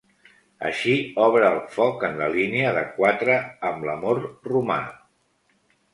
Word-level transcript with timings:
Així, 0.69 0.93
obre 1.25 1.43
el 1.49 1.59
foc 1.75 2.07
en 2.09 2.17
la 2.21 2.29
línia 2.37 2.73
de 2.79 2.83
quatre 2.97 3.35
amb 3.73 3.87
l'amor 3.91 4.25
romà. 4.53 4.79